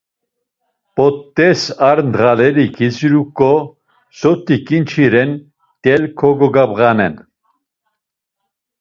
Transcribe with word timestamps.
P̌ot̆es 0.95 1.61
ar 1.89 1.97
ndğaleri 2.07 2.65
kidziruǩon, 2.75 3.61
soti 4.19 4.55
ǩinçi 4.65 5.05
ren 5.13 5.31
mtel 5.41 6.03
kogabğenan. 6.19 7.15